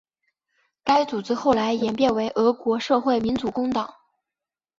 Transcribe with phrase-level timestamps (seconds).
[0.83, 3.93] 该组织后来演变为俄国社会民主工党。